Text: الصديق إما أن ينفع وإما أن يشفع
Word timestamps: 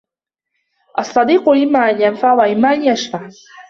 الصديق 0.99 1.49
إما 1.49 1.89
أن 1.89 2.01
ينفع 2.01 2.33
وإما 2.33 2.73
أن 2.73 2.83
يشفع 2.85 3.29